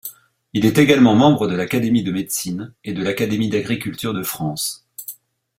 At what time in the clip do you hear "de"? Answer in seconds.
1.47-1.53, 2.01-2.11, 2.93-3.03, 4.15-4.23